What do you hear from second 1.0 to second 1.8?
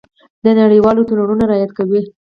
تړونونو رعایت